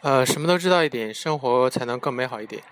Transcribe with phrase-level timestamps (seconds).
[0.00, 2.62] 呃，什么都知道一点，生活才能更美好一点。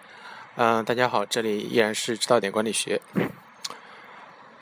[0.54, 3.02] 嗯、大家好，这里依然是知道点管理学。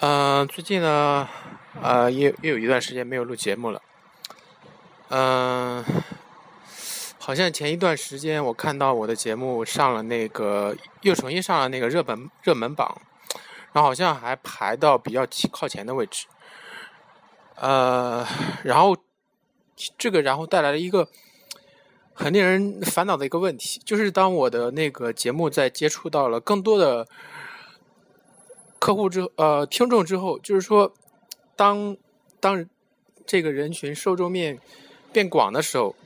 [0.00, 1.28] 嗯、最近呢，
[1.82, 3.82] 呃，也也有一段时间没有录节目了。
[5.10, 5.84] 嗯、
[7.18, 12.98] 好像前一段时间我看到我的节目上了那个，又重新上了那个热门热门榜，
[13.74, 16.26] 然后好像还排到比较靠靠前的位置。
[17.56, 18.26] 呃，
[18.62, 18.96] 然后
[19.98, 21.06] 这个然后带来了一个。
[22.16, 27.08] 很令人烦恼的一个问题，就是当我的那个节目在接触到了更多的
[28.78, 30.94] 客户之呃听众之后，就是说，
[31.56, 31.96] 当
[32.38, 32.64] 当
[33.26, 34.60] 这个人群受众面
[35.12, 35.96] 变广的时候，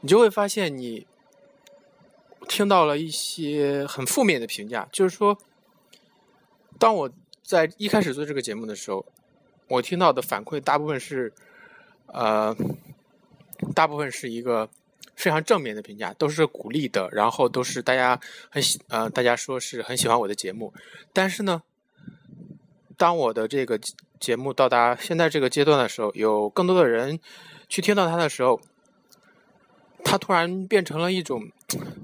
[0.00, 1.06] 你就会发现你
[2.48, 5.36] 听到了一些很负面的评价，就是说，
[6.78, 7.10] 当我
[7.42, 9.04] 在一开始做这个节目的时候，
[9.68, 11.30] 我听到的反馈大部分是
[12.06, 12.56] 呃，
[13.74, 14.70] 大部分是一个。
[15.14, 20.72] 非常正面的评价，都是鼓励的，然后都是大家很喜呃，大家说是很喜欢我的节目。
[21.12, 21.62] 但是呢，
[22.96, 23.78] 当我的这个
[24.18, 27.20] 节目到达现在这个阶段的时候，有更多的人
[27.68, 28.60] 去听到它的时候，
[30.02, 31.50] 它突然变成了一种，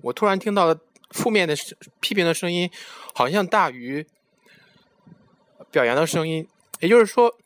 [0.02, 1.56] 我突然听到的负面的
[2.00, 2.70] 批评的声音，
[3.14, 4.06] 好像大于
[5.70, 6.46] 表扬的声音。
[6.80, 7.36] 也就是说，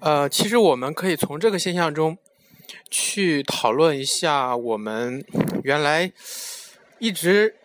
[0.00, 2.18] 呃，其实我们可以从这个现象中。
[2.90, 5.24] 去讨论一下我们
[5.62, 6.12] 原来
[6.98, 7.56] 一直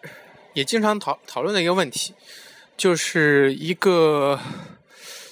[0.53, 2.13] 也经常讨讨论的一个问题，
[2.77, 4.39] 就是一个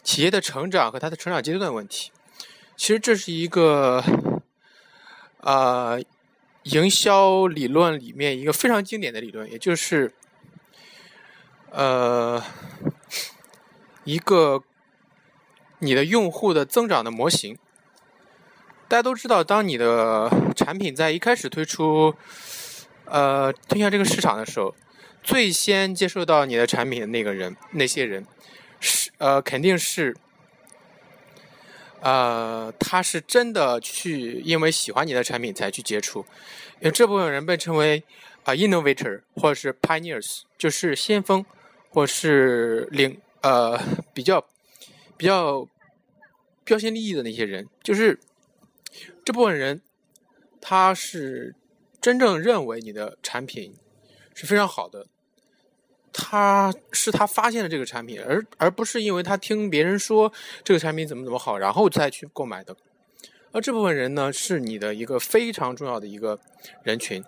[0.04, 2.12] 企业的成长和它的成长阶段问题。
[2.76, 4.04] 其实这是一个
[5.42, 6.02] 呃
[6.64, 10.12] 营销理论里面一个非常经典的理论，也就是
[11.70, 12.44] 呃
[14.04, 14.64] 一个
[15.80, 17.58] 你的用户的增长的模型。
[18.92, 22.14] 大家都知道，当你的产品在一开始推出，
[23.06, 24.76] 呃，推向这个市场的时候，
[25.24, 28.28] 最先接受到你的产品的那个人，那些人，
[28.82, 30.14] 是呃，肯定是，
[32.02, 36.26] 呃，他是真的去因为喜欢你的产品才去接触，
[36.82, 38.04] 因为这部分人被称为
[38.44, 41.46] 啊 innovator 或者是 pioneers，就是先锋
[41.88, 43.80] 或是领呃
[44.14, 44.46] 比较
[45.16, 45.66] 比较
[46.66, 48.20] 标新立异的那些人，就是。
[49.24, 49.82] 这部分人，
[50.60, 51.56] 他是
[52.00, 53.76] 真正认为你的产品
[54.34, 55.08] 是非常好的，
[56.12, 60.32] 他是他发现了这个产品，而而不是因为他听别人说
[60.64, 62.76] 这个产品怎么怎么好，然后再去购买的。
[63.54, 66.40] 而这部分人呢，是你的一个非常重要的一个
[66.84, 67.24] 人群。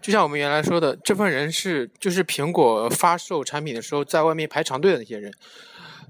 [0.00, 5.32] 就像我们原来说的，这份人是就是苹果发售产品的时候在外面排长队的那些人，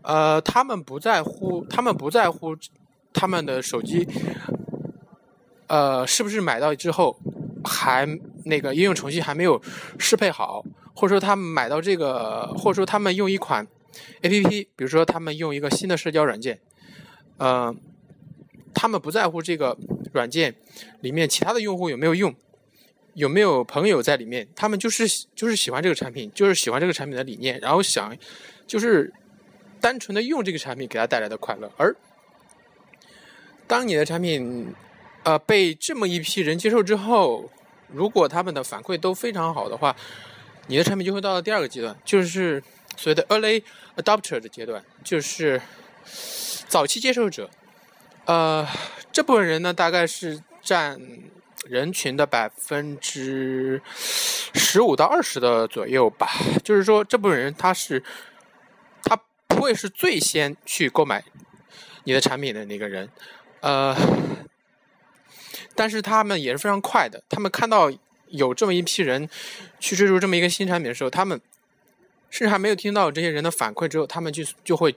[0.02, 2.56] 呃，他们不在乎，他们不在乎
[3.12, 4.06] 他们的手机。
[5.68, 7.18] 呃，是不是买到之后
[7.62, 8.08] 还
[8.44, 9.60] 那个应用程序还没有
[9.98, 10.64] 适配好，
[10.94, 13.66] 或者说他们买到这个，或者说他们用一款
[14.22, 16.58] A P P，比如说他们用一个新的社交软件，
[17.36, 17.74] 呃，
[18.72, 19.76] 他们不在乎这个
[20.14, 20.54] 软件
[21.00, 22.34] 里面其他的用户有没有用，
[23.12, 28.16] 有没有朋友在里面，他们就是就是喜欢这个产品，就是喜欢这个产品的理念，然后想
[28.66, 29.12] 就是
[29.82, 31.94] 单纯的用这个产品给他带来的快乐，而
[33.66, 34.72] 当你的产品。
[35.28, 37.50] 呃，被这么一批人接受之后，
[37.88, 39.94] 如果他们的反馈都非常好的话，
[40.68, 42.62] 你的产品就会到了第二个阶段，就是
[42.96, 43.62] 所谓的 early
[43.96, 45.60] adopter 的阶段，就是
[46.66, 47.50] 早期接受者。
[48.24, 48.66] 呃，
[49.12, 50.98] 这部分人呢，大概是占
[51.66, 53.82] 人群的百分之
[54.54, 56.26] 十五到二十的左右吧。
[56.64, 58.02] 就是说，这部分人他是
[59.02, 59.14] 他
[59.46, 61.22] 不会是最先去购买
[62.04, 63.10] 你的产品的那个人，
[63.60, 63.94] 呃。
[65.78, 67.22] 但是他们也是非常快的。
[67.28, 67.88] 他们看到
[68.30, 69.30] 有这么一批人
[69.78, 71.40] 去追逐这么一个新产品的时候，他们
[72.30, 74.92] 甚至还没有听到这些人的反馈之后，他们就就会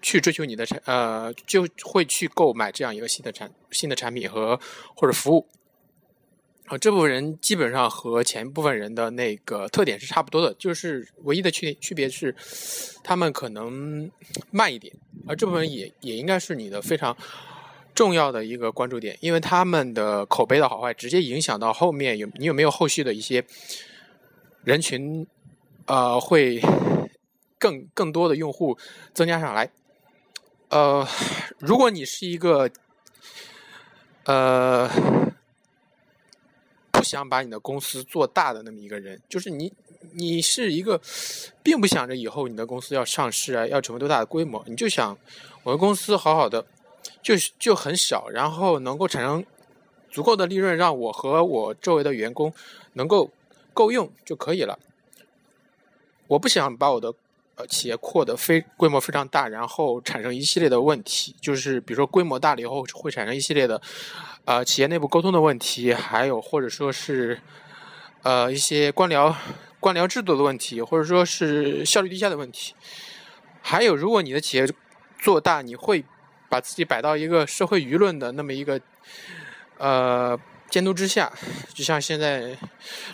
[0.00, 4.58] 去追求你的产呃，就会去购买这样一个新的产新的产品和
[4.96, 5.46] 或者服务。
[6.68, 12.34] 啊，这部分人基本上和前部分人的那个特点是差不多的，就是唯一的区区别是
[13.04, 14.10] 他们可能
[14.50, 14.94] 慢一点，
[15.28, 17.14] 而这部分人也也应该是你的非常。
[17.94, 23.44] 重要的一个关注点，因为他们的口碑的好坏，直接影响到后面有你有没有后续的一些
[24.64, 25.26] 人群，
[25.86, 26.60] 呃，会
[27.58, 28.78] 更更多的用户
[29.12, 29.70] 增加上来。
[30.68, 31.06] 呃，
[31.58, 32.70] 如果你是一个
[34.24, 34.88] 呃
[36.90, 39.70] 不想把你的公司做大的那么一个人，就是你
[40.12, 40.98] 你是一个
[41.62, 45.18] 并不想着以后你的公司要上市啊，要成为多大的规模，你就想
[45.62, 46.64] 我的公司好好的。
[47.22, 49.44] 就就很小，然后能够产生
[50.10, 52.52] 足够的利润让我和我周围的员工
[52.94, 53.30] 能够
[53.72, 54.78] 够用就可以了。
[56.26, 57.14] 我不想把我的
[57.56, 63.80] 呃企业扩得非规模非常大，然后产生一系列的问题，就是比如说规模大了以后会产生一系列的
[64.44, 67.40] 呃企业内部沟通的问题，还有或者说是
[68.22, 69.34] 呃一些官僚
[69.78, 72.74] 官僚制度的问题，或者说是效率低下的问题。
[73.60, 74.66] 还有，如果你的企业
[75.20, 76.04] 做大，你会
[76.52, 78.78] 把自己摆到一个社会舆论的那么一个
[79.78, 80.38] 呃。
[80.72, 81.30] 监督之下，
[81.74, 82.56] 就像现在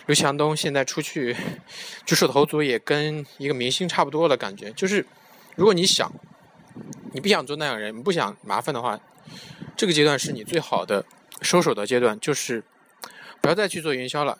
[0.05, 1.35] 刘强东现在出去
[2.05, 4.71] 举手投足也跟一个明星差不多的感觉。
[4.71, 5.05] 就是
[5.57, 6.09] 如果你想，
[7.11, 8.97] 你不想做那样人，不想麻烦的话，
[9.75, 11.03] 这个阶段是你最好的
[11.41, 12.63] 收手的阶段，就是
[13.41, 14.39] 不要再去做营销了，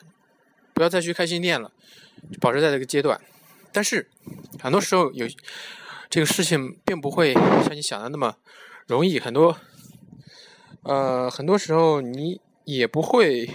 [0.73, 1.73] 不要再去开新店了，
[2.39, 3.19] 保持在这个阶段。
[3.73, 4.09] 但是
[4.61, 5.27] 很多时候有
[6.09, 8.37] 这个事情并不会像你想的那么
[8.89, 9.57] 容易，很多
[10.83, 12.41] 呃很多时候你。
[12.65, 13.49] 也不会，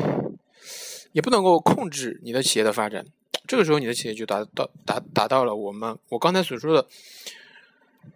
[1.12, 3.06] 也不能够控制你的企业的发展。
[3.46, 6.88] 这个时候，你的企业就达到达达到了我们我刚才所说的，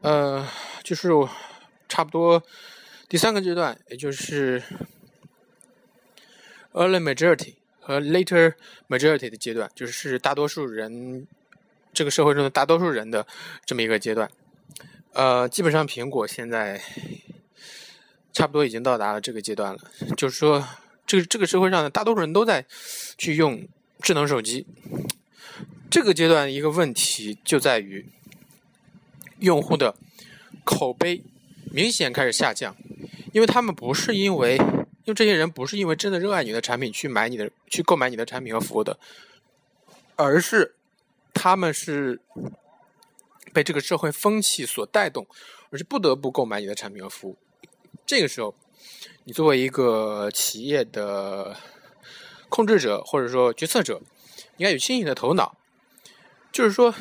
[0.01, 0.45] 呃，
[0.83, 1.11] 就是
[1.89, 2.43] 差不多
[3.09, 4.61] 第三个阶段，也就是
[6.73, 8.55] early majority 和 later
[8.89, 11.29] majority 的阶段，就是大多数人
[11.93, 13.25] 这个社会中的大多数人的
[13.65, 14.29] 这么一个阶段。
[15.13, 16.81] 呃，基本上苹果现在
[18.33, 19.79] 差不多已经到达了这个阶段了，
[20.17, 20.67] 就是说。
[21.09, 22.67] 这个这个社会上的大多数人都在
[23.17, 23.67] 去用
[24.03, 24.67] 智能手机，
[25.89, 28.07] 这个阶段一个问题就在于
[29.39, 29.95] 用户的
[30.65, 31.23] 口碑
[31.73, 32.77] 明显开始下降，
[33.33, 38.99] 因为他们不是因为，因为这些人不是因为真的热爱你的产品去买你的去购买你的产品和服务的，
[40.17, 40.75] 而是
[41.33, 42.21] 他们是
[43.53, 45.27] 被这个社会风气所带动，
[45.71, 47.37] 而是不得不购买你的产品和服务。
[48.07, 48.55] 这个时候。
[49.25, 51.55] 你作为一个企业的
[52.49, 54.01] 控制者或者说决策者，
[54.57, 55.59] 应该有清醒的头脑，
[56.51, 56.95] 就是说，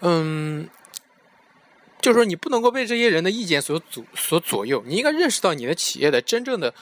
[0.00, 0.68] 嗯，
[2.00, 6.74] 就是说你不能够被这些人的意见所左所左右，你应该认识到你的企业的真正的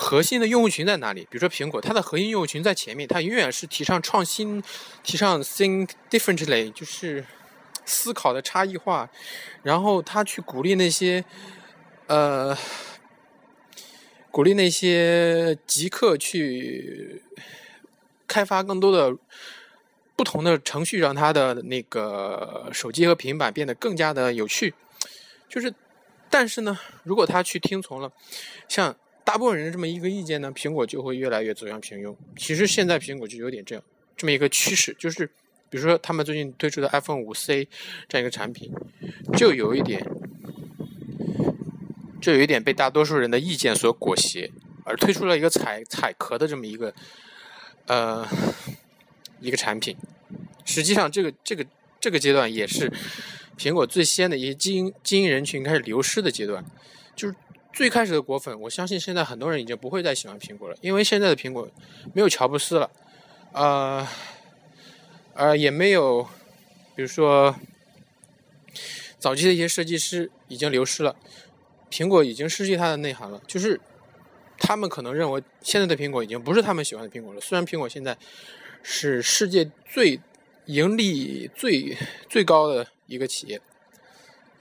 [0.00, 1.22] 核心的用户群在哪里。
[1.22, 4.62] 比如说苹果，它的核心用户群在前面，它永远是提倡创新，
[5.02, 7.24] 提倡 think differently，就是
[7.84, 9.10] 思考的差异化，
[9.62, 11.24] 然后他去鼓励那些。
[12.06, 12.56] 呃，
[14.30, 17.22] 鼓励那些极客去
[18.26, 19.14] 开发更多的
[20.16, 24.72] 不同的程序，让他的那个手机和平板变得更加的有趣。
[25.50, 25.74] 就是，
[26.30, 28.10] 但是呢，如果他去听从了
[28.66, 28.96] 像
[29.28, 32.16] 大部分人这么一个意见呢，苹果就会越来越走向平庸。
[32.38, 33.84] 其实现在苹果就有点这样
[34.16, 35.26] 这么一个趋势，就是
[35.68, 37.68] 比如说他们最近推出的 iPhone 五 C
[38.08, 38.72] 这样一个产品，
[39.36, 40.02] 就有一点。
[42.22, 44.50] 就有一点被大多数人的意见所裹挟，
[44.84, 46.92] 而推出了一个彩彩壳的这么一个
[47.86, 48.26] 呃
[49.40, 49.94] 一个产品。
[50.64, 51.64] 实际上，这个这个
[52.00, 52.90] 这个阶段也是
[53.56, 56.64] 苹果最先的一些精英精英人群开始流失的阶段。
[57.14, 57.34] 就是
[57.72, 61.68] 最开始的果粉，我相信现在很多人已经不会再喜欢苹果了，因为现在的苹果
[62.12, 62.90] 没有乔布斯了，
[63.52, 64.06] 呃
[65.34, 66.24] 呃也没有，
[66.96, 67.54] 比如说
[69.18, 71.14] 早期的一些设计师已经流失了。
[71.90, 73.80] 苹果已经失去它的内涵了，就是
[74.58, 77.40] 他们可能认为现在的苹果已经不是他们喜欢的苹果了。
[77.40, 78.18] 虽然苹果现在
[78.82, 80.20] 是世界最
[80.66, 81.96] 盈利最
[82.28, 83.58] 最高的一个企业，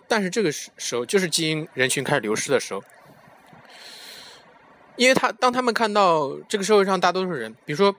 [0.08, 2.82] 但是这个时候就是基因人群开始流失的时候，
[4.98, 7.96] 因为他当他们看到这个社会上大多数人，比如说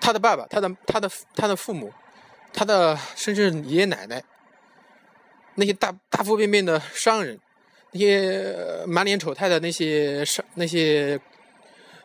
[0.00, 1.92] 他的爸爸、他的他的他的父母、
[2.52, 4.24] 他的甚至爷爷奶奶，
[5.54, 7.38] 那些大大腹便便的商人。
[7.92, 11.20] 那些满脸丑态的那些商那些，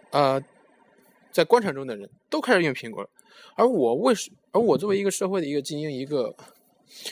[0.10, 0.42] 呃，
[1.32, 3.10] 在官场中的人都开始用苹果了，
[3.54, 4.32] 而我为什？
[4.52, 6.36] 而我作为一个社会的一个精英，一个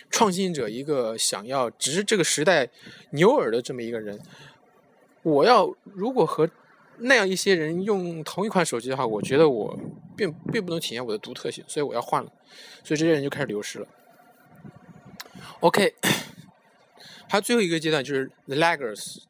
[0.10, 2.68] 创新者，一个想要值这个时代
[3.12, 4.20] 牛耳的这么一个人，
[5.24, 6.50] 我要如果和
[6.98, 9.78] 那样一些人用同一款手机的话，我觉得我
[10.16, 12.32] 并并不能体现我的独特性，所以我要换了，
[12.84, 13.88] 所以这些人就开始流失了。
[15.62, 15.96] OK。
[17.30, 19.24] 还有最后一个阶段就是 the laggards，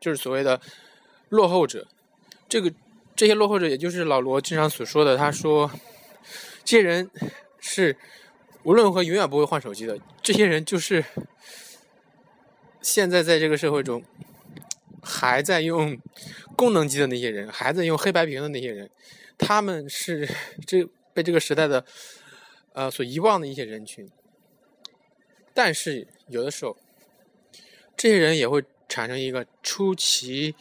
[0.00, 0.58] 就是所谓的
[1.28, 1.86] 落后者。
[2.48, 2.72] 这个
[3.14, 5.70] 这些落后者，也就是老罗经常所说的，他说
[6.64, 7.10] 这些人
[7.58, 7.94] 是
[8.62, 9.98] 无论如何永远不会换手机的。
[10.22, 11.04] 这些人就是
[12.80, 14.02] 现在在这个社会中
[15.02, 15.98] 还在用
[16.56, 18.88] 功能机的那些人，还在用黑白屏的那些人，
[19.36, 20.26] 他们是
[20.66, 20.82] 这
[21.12, 21.84] 被这个时代的
[22.72, 24.08] 呃所遗忘的一些人群。
[25.52, 26.76] 但是有的时候。
[27.94, 30.56] 这些人也会产生一个出其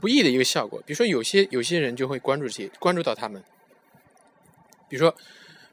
[0.00, 0.80] 不意的一个效果。
[0.86, 3.42] 比如说，有些有些人就会关注这些，关注到他们。
[4.88, 5.14] 比如说，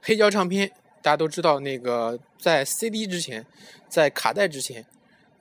[0.01, 0.69] 黑胶唱片，
[1.01, 3.45] 大家都知道，那个在 CD 之前，
[3.87, 4.85] 在卡带之前，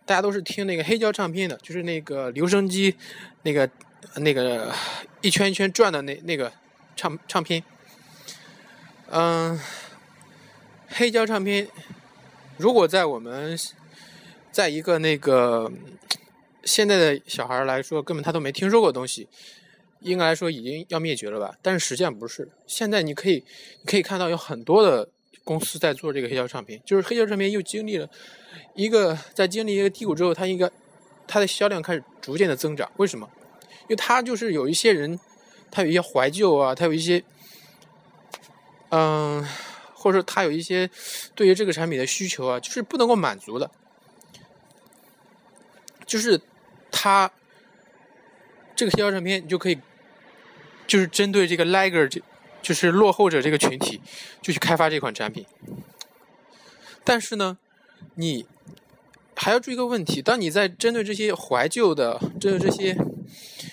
[0.08, 2.96] 大家都是听那个黑胶唱片的，就是那个留声机，
[3.42, 3.68] 那个
[4.16, 4.74] 那个
[5.20, 6.50] 一圈一圈转的那那个
[6.96, 7.62] 唱唱片。
[9.10, 9.60] 嗯，
[10.88, 11.68] 黑胶唱片，
[12.56, 13.54] 如果在我们，
[14.50, 15.70] 在一个那个
[16.64, 19.28] 现在的小孩来说，根本他都没听说过东西。
[20.00, 21.54] 应该来说已经要灭绝了吧？
[21.60, 22.48] 但是实际上不是。
[22.66, 23.44] 现在你可以，
[23.82, 25.10] 你可以看到有很多的
[25.48, 28.06] 公司在做这个黑胶唱片，就是黑胶唱片又经历了
[28.74, 30.70] 一个在经历一个低谷之后，它应该
[31.26, 32.90] 它的销量开始逐渐的增长。
[32.98, 33.26] 为什么？
[33.84, 35.18] 因为它就是有一些人，
[35.70, 37.24] 他有一些怀旧啊，他有一些，
[38.90, 39.42] 嗯，
[39.94, 40.90] 或者说他有一些
[41.34, 43.70] 对于这个产品的需求啊，就是不能够满足的，
[46.04, 46.38] 就是
[46.90, 47.32] 他
[48.76, 49.78] 这个黑胶唱片，你就可以。
[50.86, 52.18] 就是针对这个 Lager 这
[52.60, 54.00] 就是落后者这个群体，
[54.42, 55.46] 就去开发这款产品。
[57.04, 57.58] 但是呢，
[58.16, 58.46] 你
[59.34, 62.96] 还要注意一个问题：当你在针对这些怀旧的、针对这些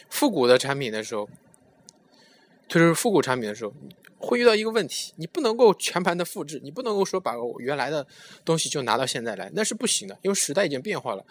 [0.10, 1.28] 复古的产品的时候，
[2.68, 3.74] 就是复古产品的时候，
[4.18, 8.08] 会遇到一个问题：你不能够全盘的复制，你不能够说把原来的
[8.46, 11.26] 东西就拿到现在来，那是不行的，因为时代已经变化了。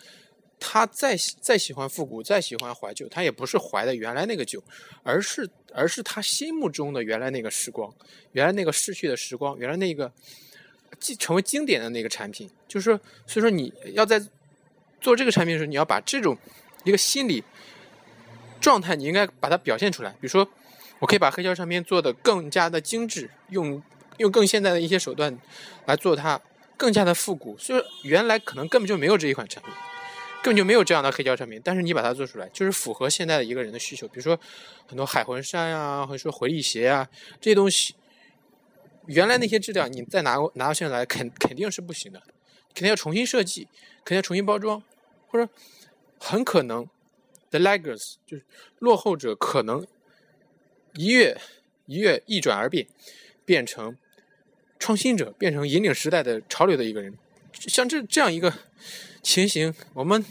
[0.66, 4.64] 他再再喜欢复古，再喜欢怀旧，他也不是怀的原来那个旧，
[5.02, 7.94] 而是而是他心目中的原来那个时光，
[8.32, 10.10] 原来那个逝去的时光，原来那个
[10.98, 12.50] 既成为经典的那个产品。
[12.66, 14.18] 就是说，所以说你要在
[15.02, 16.36] 做这个产品的时候，你要把这种
[16.84, 17.44] 一个心理
[18.58, 20.10] 状态，你应该把它表现出来。
[20.12, 20.48] 比如说，
[20.98, 23.82] 我可以把黑胶唱片做的更加的精致，用
[24.16, 25.38] 用更现代的一些手段
[25.84, 26.40] 来做它
[26.78, 27.58] 更加的复古。
[27.58, 29.72] 所以，原来可能根本就没有这一款产品。
[30.44, 34.06] 根本就没有这样的黑胶唱片，但是你把它做出来，就是符合现在的一个人的需求。
[34.08, 34.38] 比如说
[34.86, 37.08] 很多海魂衫呀，或者说回力鞋啊
[37.40, 37.94] 这些东西，
[39.06, 42.20] 原来那些质量你再拿过拿到现在来，肯肯定是不行的，
[42.74, 43.66] 肯定要重新设计，
[44.04, 44.82] 肯定要重新包装，
[45.28, 45.50] 或者
[46.18, 46.86] 很可能
[47.48, 48.44] the laggers 就是
[48.80, 49.86] 落后者，可能
[50.92, 51.40] 一跃
[51.86, 52.86] 一跃一转而变，
[53.46, 53.96] 变成
[54.78, 57.16] 创新者，变成引领时代的潮流的一个人，
[57.54, 58.52] 像这这样一个。
[59.24, 60.22] 情形我们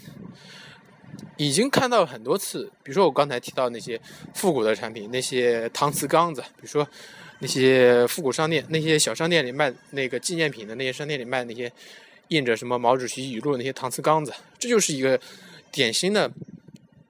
[1.36, 4.00] 已经看到很多次，比如说我刚才提到那些
[4.32, 6.86] 复古的产品，那些搪瓷缸子，比如说
[7.40, 11.70] 那些复古商店，那些小商店里卖那个纪念品的那些商店里卖那些
[12.28, 15.20] 印着什么毛主席语录的那些搪瓷缸子，这就是一个
[15.72, 16.30] 典型的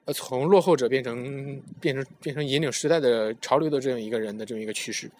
[0.06, 5.10] 呃从落后者变成变成变成引领时代的潮流的这样一个人的这么一个趋势。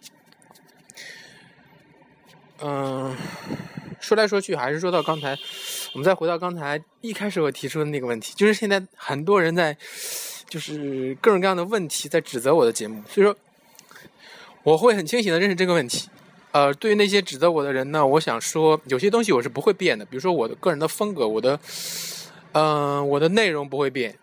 [2.61, 3.15] 嗯，
[4.01, 5.37] 说来说去还是说到刚才。
[5.95, 9.77] 我们再回到刚才一开始我提出的那个问题，就是现在很多人在，
[10.49, 13.37] 就是各种各样的问题在指责我的节目，所以说
[14.65, 16.09] 我会很清醒的认识这个问题。
[16.51, 21.61] 呃，对于那些指责我的人呢，我想说有些东西我是不会变的，比如说我的个人的风格，我的，
[22.51, 24.19] 嗯，我的内容不会变，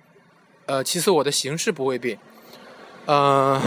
[0.66, 2.20] 呃，其次我的形式不会变，
[3.06, 3.62] 呃，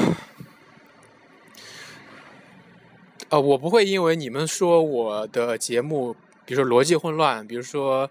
[3.30, 6.14] 呃，我不会因为你们说我的节目。
[6.46, 8.10] 比如说逻辑混乱，比如说，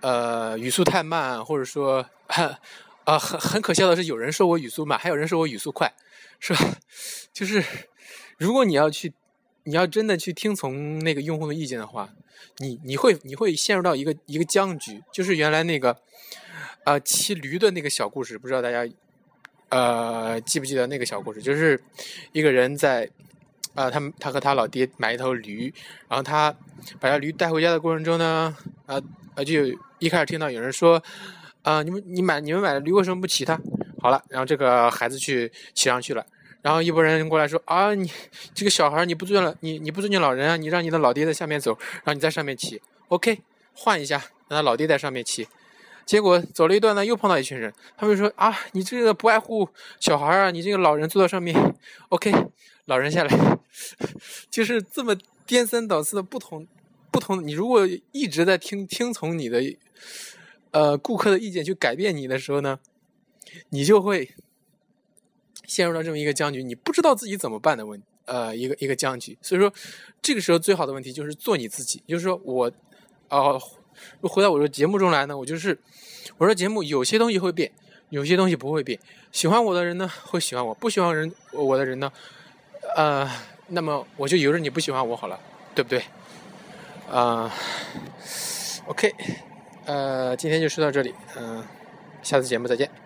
[0.00, 2.04] 呃，语速太慢，或者说，
[3.04, 5.92] 啊，很很可笑的是，有人说我语速慢，还有人说我语速快，
[6.38, 6.76] 是吧？
[7.32, 7.64] 就是
[8.36, 9.12] 如果你要去，
[9.64, 12.10] 你要真的去听从那个用户的意见的话，
[12.58, 15.96] 你你会你会陷入到一个一个僵局，就是原来那个，
[16.84, 18.86] 啊，骑驴的那个小故事，不知道大家，
[19.70, 21.40] 呃，记不记得那个小故事？
[21.40, 21.82] 就是
[22.32, 23.10] 一个人在。
[23.76, 25.72] 啊，他他和他老爹买一头驴，
[26.08, 26.52] 然后他
[26.98, 28.56] 把这驴带回家的过程中呢，
[28.86, 29.00] 啊
[29.36, 29.66] 啊，就
[29.98, 31.00] 一开始听到有人说，
[31.62, 33.60] 啊，你们你买你们买的驴为什么不骑它？
[34.00, 36.24] 好了，然后这个孩子去骑上去了，
[36.62, 38.10] 然后一拨人过来说，啊，你
[38.54, 43.40] 这个小孩你不尊了，你你不尊敬老人啊，你让你的老爹在下面走，然后你在上面骑，OK，
[43.74, 44.16] 换一下，
[44.48, 45.46] 让他老爹在上面骑，
[46.06, 49.68] 结果走了一段呢，又碰到一群人，他们说，啊，你这个不爱护
[50.00, 51.74] 小孩啊，你这个老人坐到上面
[52.08, 52.32] ，OK。
[52.86, 53.58] 老人下来，
[54.48, 56.64] 就是这么颠三倒四的不同，
[57.10, 57.44] 不同。
[57.44, 59.60] 你如果一直在听听从你的，
[60.70, 62.78] 呃，顾客的意见去改变你的时候呢，
[63.70, 64.30] 你就会
[65.64, 69.36] 陷入到这么一个僵局，你不知道自己怎么办的问，呃，一个一个僵局。
[69.42, 69.72] 所以说，
[70.22, 72.00] 这个时候最好的问题就是做你自己。
[72.06, 72.70] 就是说我，
[73.30, 73.60] 哦，
[74.22, 75.78] 回到我的节目中来呢，我就是
[76.38, 77.70] 我说节目有些东西会变，
[78.10, 78.98] 有些东西不会变。
[79.32, 82.12] 喜欢我的人呢会喜欢我，不喜欢人我的人呢。
[82.96, 83.30] 呃，
[83.68, 85.38] 那么我就由着你不喜欢我好了，
[85.74, 86.02] 对不对？
[87.10, 87.52] 啊
[88.86, 89.14] ，OK，
[89.84, 91.64] 呃，今天就说到这里，嗯。
[92.22, 93.05] 下次节目再见。